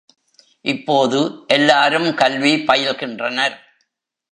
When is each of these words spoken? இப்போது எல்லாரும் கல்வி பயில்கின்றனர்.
இப்போது 0.65 1.19
எல்லாரும் 1.47 2.13
கல்வி 2.13 2.53
பயில்கின்றனர். 2.55 3.55